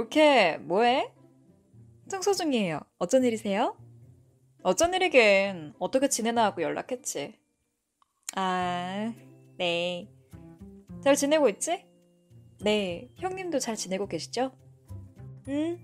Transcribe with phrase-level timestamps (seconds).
[0.00, 1.12] 오케이, 뭐해?
[2.08, 2.80] 청소 중이에요.
[2.96, 3.76] 어쩐 일이세요?
[4.62, 7.38] 어쩐 일이긴 어떻게 지내나 하고 연락했지.
[8.34, 9.12] 아,
[9.58, 10.08] 네.
[11.04, 11.84] 잘 지내고 있지?
[12.62, 14.52] 네, 형님도 잘 지내고 계시죠?
[15.48, 15.78] 응?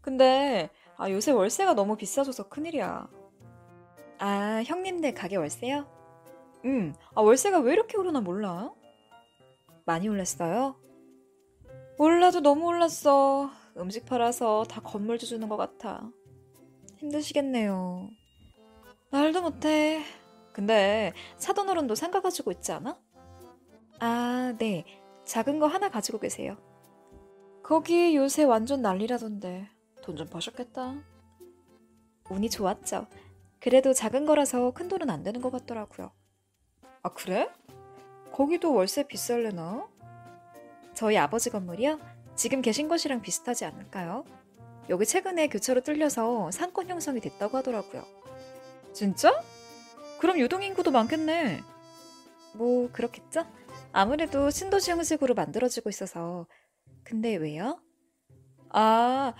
[0.00, 3.08] 근데 아, 요새 월세가 너무 비싸져서 큰일이야.
[4.18, 5.86] 아, 형님네 가게 월세요?
[6.64, 8.72] 응, 아, 월세가 왜 이렇게 오르나 몰라?
[9.86, 10.74] 많이 올랐어요?
[11.98, 13.50] 올라도 너무 올랐어.
[13.76, 16.10] 음식 팔아서 다 건물주 주는 것 같아.
[16.96, 18.08] 힘드시겠네요.
[19.10, 20.02] 말도 못해.
[20.52, 22.98] 근데 사돈 어른도 상가 가지고 있지 않아?
[24.00, 24.84] 아, 네.
[25.24, 26.56] 작은 거 하나 가지고 계세요.
[27.62, 29.68] 거기 요새 완전 난리라던데
[30.02, 30.94] 돈 좀 버셨겠다.
[32.30, 33.06] 운이 좋았죠.
[33.60, 36.10] 그래도 작은 거라서 큰 돈은 안 되는 것 같더라고요.
[37.02, 37.50] 아, 그래?
[38.32, 39.86] 거기도 월세 비쌀래나?
[40.98, 42.00] 저희 아버지 건물이요?
[42.34, 44.24] 지금 계신 곳이랑 비슷하지 않을까요?
[44.88, 48.02] 여기 최근에 교차로 뚫려서 상권 형성이 됐다고 하더라고요.
[48.92, 49.40] 진짜?
[50.18, 51.60] 그럼 유동인구도 많겠네.
[52.56, 53.46] 뭐, 그렇겠죠?
[53.92, 56.48] 아무래도 신도시 형식으로 만들어지고 있어서.
[57.04, 57.80] 근데 왜요?
[58.70, 59.34] 아,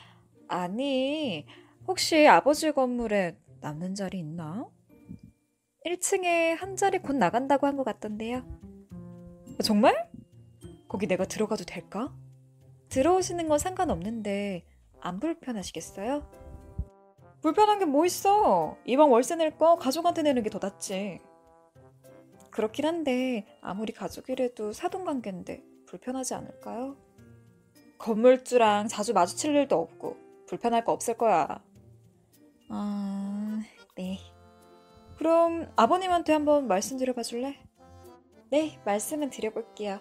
[0.47, 1.45] 아니,
[1.89, 4.71] 혹시 아버지 건물에 남는 자리 있나?
[5.85, 8.45] 1층에 한 자리 곧 나간다고 한 것 같던데요.
[9.65, 10.09] 정말?
[10.89, 12.13] 거기 내가 들어가도 될까?
[12.89, 14.65] 들어오시는 건 상관없는데
[15.01, 16.31] 안 불편하시겠어요?
[17.43, 18.77] 불편한 게 뭐 있어?
[18.85, 21.21] 이방 월세 낼 거 가족한테 내는 게 더 낫지.
[22.51, 26.97] 그렇긴 한데 아무리 가족이라도 사돈관계인데 불편하지 않을까요?
[27.99, 31.63] 건물주랑 자주 마주칠 일도 없고 불편할 거 없을 거야.
[32.71, 33.61] 아,
[33.97, 34.19] 네.
[35.17, 37.57] 그럼 아버님한테 한번 말씀드려봐 줄래?
[38.51, 40.01] 네, 말씀은 드려볼게요.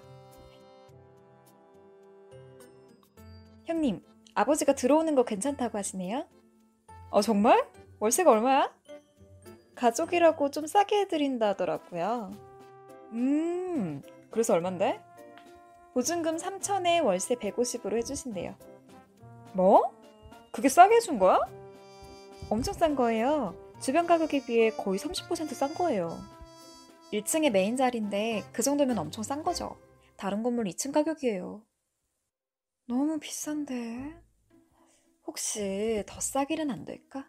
[3.68, 4.02] 형님,
[4.34, 6.26] 아버지가 들어오는 거 괜찮다고 하시네요.
[7.10, 7.68] 어, 정말?
[8.00, 8.74] 월세가 얼마야?
[9.76, 12.32] 가족이라고 좀 싸게 해드린다 하더라고요.
[13.12, 14.02] 음,
[14.32, 15.02] 그래서 얼만데?
[15.94, 18.56] 보증금 3천에 월세 150으로 해주신대요.
[19.52, 19.92] 뭐?
[20.54, 21.42] 그게 싸게 해준 거야?
[22.50, 23.54] 엄청 싼 거예요.
[23.82, 26.18] 주변 가격에 비해 거의 30%싼 거예요.
[27.12, 29.76] 1층의 메인 자리인데 그 정도면 엄청 싼 거죠.
[30.16, 31.62] 다른 건물 2층 가격이에요.
[32.88, 34.22] 너무 비싼데.
[35.26, 37.28] 혹시 더 싸기는 안 될까?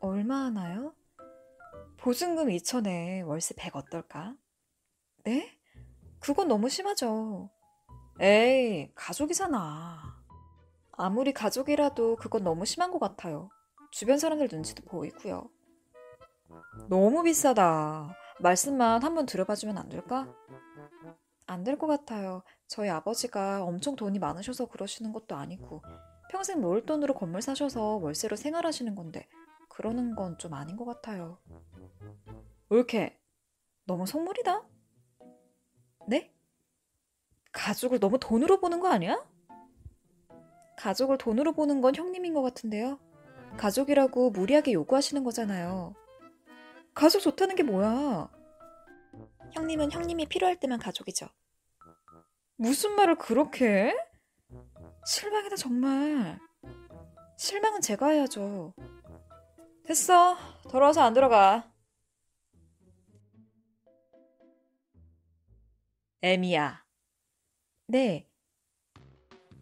[0.00, 0.94] 얼마 하나요?
[1.98, 4.36] 보증금 2천에 월세 100 어떨까?
[5.24, 5.58] 네?
[6.18, 7.50] 그건 너무 심하죠.
[8.20, 10.22] 에이, 가족이잖아.
[10.92, 13.48] 아무리 가족이라도 그건 너무 심한 것 같아요.
[13.90, 15.50] 주변 사람들 눈치도 보이고요.
[16.88, 18.14] 너무 비싸다.
[18.40, 20.28] 말씀만 한번 들어봐주면 안 될까?
[21.46, 22.42] 안 될 것 같아요.
[22.70, 25.82] 저희 아버지가 엄청 돈이 많으셔서 그러시는 것도 아니고
[26.30, 29.28] 평생 모을 돈으로 건물 사셔서 월세로 생활하시는 건데
[29.68, 31.38] 그러는 건 좀 아닌 것 같아요.
[32.70, 33.18] 옳게
[33.86, 34.62] 너무 속물이다?
[36.06, 36.32] 네?
[37.50, 39.28] 가족을 너무 돈으로 보는 거 아니야?
[40.76, 43.00] 가족을 돈으로 보는 건 형님인 것 같은데요.
[43.56, 45.96] 가족이라고 무리하게 요구하시는 거잖아요.
[46.94, 48.30] 가족 좋다는 게 뭐야?
[49.54, 51.26] 형님은 형님이 필요할 때만 가족이죠.
[52.60, 53.96] 무슨 말을 그렇게 해?
[55.06, 56.38] 실망이다, 정말.
[57.38, 58.74] 실망은 제가 해야죠.
[59.82, 60.36] 됐어.
[60.68, 61.72] 더러워서 안 들어가.
[66.20, 66.84] 에미야.
[67.86, 68.28] 네.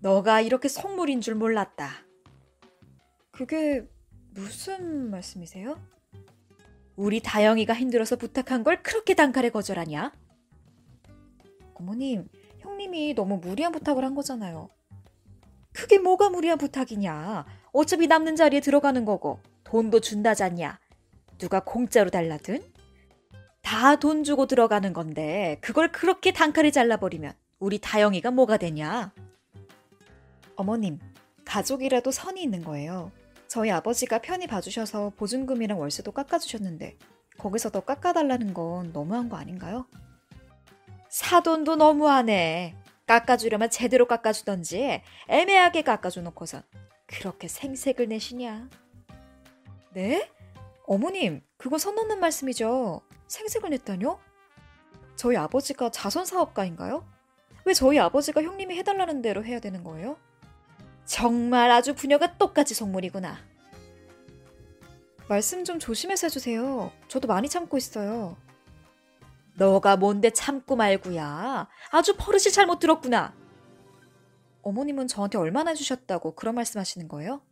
[0.00, 1.90] 너가 이렇게 속물인 줄 몰랐다.
[3.30, 3.88] 그게
[4.30, 5.80] 무슨 말씀이세요?
[6.96, 10.12] 우리 다영이가 힘들어서 부탁한 걸 그렇게 단칼에 거절하냐?
[11.74, 12.28] 어머님,
[12.88, 14.70] 형님이 너무 무리한 부탁을 한 거잖아요.
[15.72, 17.44] 그게 뭐가 무리한 부탁이냐.
[17.72, 20.78] 어차피 남는 자리에 들어가는 거고 돈도 준다잖냐.
[21.38, 22.62] 누가 공짜로 달라든?
[23.62, 29.12] 다 돈 주고 들어가는 건데 그걸 그렇게 단칼에 잘라버리면 우리 다영이가 뭐가 되냐.
[30.56, 30.98] 어머님,
[31.44, 33.12] 가족이라도 선이 있는 거예요.
[33.46, 36.96] 저희 아버지가 편히 봐주셔서 보증금이랑 월세도 깎아주셨는데
[37.36, 39.86] 거기서 더 깎아달라는 건 너무한 거 아닌가요?
[41.08, 42.76] 사돈도 너무하네.
[43.08, 46.62] 깎아주려면 제대로 깎아주던지 애매하게 깎아줘놓고선
[47.06, 48.68] 그렇게 생색을 내시냐?
[49.94, 50.30] 네?
[50.86, 53.00] 어머님, 그거 선 넘는 말씀이죠.
[53.26, 54.20] 생색을 냈다뇨?
[55.16, 57.04] 저희 아버지가 자선 사업가인가요?
[57.64, 60.16] 왜 저희 아버지가 형님이 해달라는 대로 해야 되는 거예요?
[61.04, 63.38] 정말 아주 부녀가 똑같이 속물이구나.
[65.28, 66.92] 말씀 좀 조심해서 해주세요.
[67.08, 68.36] 저도 많이 참고 있어요.
[69.58, 71.68] 너가 뭔데 참고 말구야.
[71.90, 73.34] 아주 버릇이 잘못 들었구나.
[74.62, 77.42] 어머님은 저한테 얼마나 주셨다고 그런 말씀 하시는 거예요?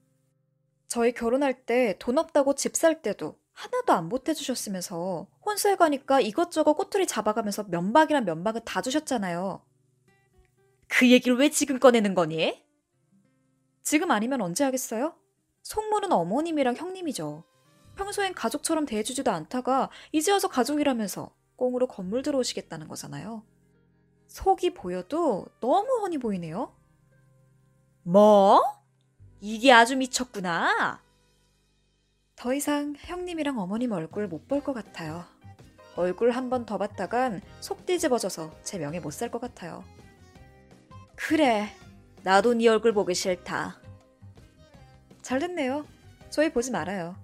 [0.88, 7.06] 저희 결혼할 때 돈 없다고 집 살 때도 하나도 안 보태주셨으면서 혼수해 가니까 이것저것 꼬투리
[7.06, 9.64] 잡아가면서 면박이랑 면박은 다 주셨잖아요.
[10.88, 12.62] 그 얘기를 왜 지금 꺼내는 거니?
[13.82, 15.16] 지금 아니면 언제 하겠어요?
[15.62, 17.44] 속모는 어머님이랑 형님이죠.
[17.96, 23.42] 평소엔 가족처럼 대해주지도 않다가 이제 와서 가족이라면서 꽁으로 건물 들어오시겠다는 거잖아요.
[24.28, 26.74] 속이 보여도 너무 훤히 보이네요.
[28.02, 28.62] 뭐?
[29.40, 31.00] 이게 아주 미쳤구나.
[32.36, 35.24] 더 이상 형님이랑 어머님 얼굴 못 볼 것 같아요.
[35.96, 39.82] 얼굴 한 번 더 봤다간 속 뒤집어져서 제 명예 못 살 것 같아요.
[41.14, 41.68] 그래,
[42.22, 43.80] 나도 네 얼굴 보기 싫다.
[45.22, 45.86] 잘 됐네요.
[46.28, 47.16] 저희 보지 말아요.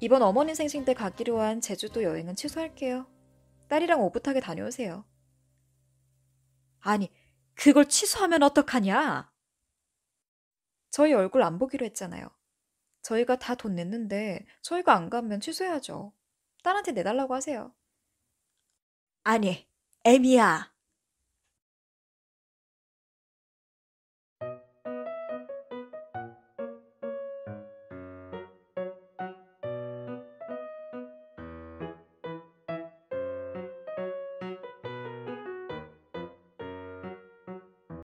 [0.00, 3.06] 이번 어머님 생신 때 가기로 한 제주도 여행은 취소할게요.
[3.68, 5.04] 딸이랑 오붓하게 다녀오세요.
[6.80, 7.12] 아니,
[7.54, 9.30] 그걸 취소하면 어떡하냐?
[10.90, 12.28] 저희 얼굴 안 보기로 했잖아요.
[13.02, 16.12] 저희가 다 돈 냈는데 저희가 안 가면 취소해야죠.
[16.62, 17.74] 딸한테 내달라고 하세요.
[19.24, 19.68] 아니,
[20.04, 20.72] 애미야.